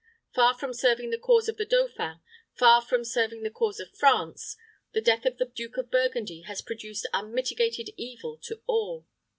Far 0.33 0.55
from 0.57 0.73
serving 0.73 1.11
the 1.11 1.19
cause 1.19 1.47
of 1.47 1.57
the 1.57 1.63
dauphin, 1.63 2.21
far 2.55 2.81
from 2.81 3.03
serving 3.05 3.43
the 3.43 3.51
cause 3.51 3.79
of 3.79 3.95
France, 3.95 4.57
the 4.93 4.99
death 4.99 5.27
of 5.27 5.37
the 5.37 5.45
Duke 5.45 5.77
of 5.77 5.91
Burgundy 5.91 6.41
has 6.47 6.63
produced 6.63 7.05
unmitigated 7.13 7.91
evil 7.97 8.39
to 8.45 8.63
all. 8.65 9.05